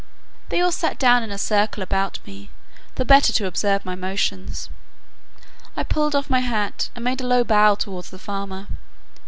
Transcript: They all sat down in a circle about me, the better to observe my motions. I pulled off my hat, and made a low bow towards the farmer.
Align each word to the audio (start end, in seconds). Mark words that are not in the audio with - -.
They 0.49 0.61
all 0.61 0.71
sat 0.71 0.97
down 0.97 1.21
in 1.21 1.29
a 1.29 1.37
circle 1.37 1.83
about 1.83 2.17
me, 2.25 2.49
the 2.95 3.05
better 3.05 3.31
to 3.33 3.45
observe 3.45 3.85
my 3.85 3.93
motions. 3.93 4.67
I 5.77 5.83
pulled 5.83 6.15
off 6.15 6.27
my 6.27 6.39
hat, 6.39 6.89
and 6.95 7.03
made 7.05 7.21
a 7.21 7.27
low 7.27 7.43
bow 7.43 7.75
towards 7.75 8.09
the 8.09 8.17
farmer. 8.17 8.65